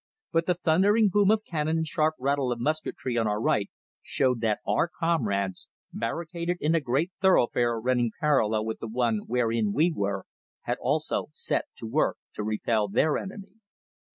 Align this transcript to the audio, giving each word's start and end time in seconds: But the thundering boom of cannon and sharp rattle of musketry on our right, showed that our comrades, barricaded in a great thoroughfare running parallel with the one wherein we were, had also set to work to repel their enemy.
But 0.31 0.47
the 0.47 0.55
thundering 0.55 1.09
boom 1.09 1.29
of 1.29 1.43
cannon 1.45 1.77
and 1.77 1.85
sharp 1.85 2.15
rattle 2.17 2.51
of 2.51 2.59
musketry 2.59 3.19
on 3.19 3.27
our 3.27 3.39
right, 3.39 3.69
showed 4.01 4.41
that 4.41 4.57
our 4.65 4.87
comrades, 4.87 5.69
barricaded 5.93 6.57
in 6.59 6.73
a 6.73 6.79
great 6.79 7.11
thoroughfare 7.21 7.79
running 7.79 8.09
parallel 8.19 8.65
with 8.65 8.79
the 8.79 8.87
one 8.89 9.17
wherein 9.27 9.73
we 9.73 9.91
were, 9.95 10.25
had 10.63 10.79
also 10.81 11.27
set 11.33 11.65
to 11.75 11.85
work 11.85 12.17
to 12.33 12.41
repel 12.43 12.87
their 12.87 13.15
enemy. 13.15 13.59